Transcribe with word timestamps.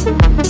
Thank 0.00 0.46
you. 0.46 0.47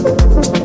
Thank 0.00 0.57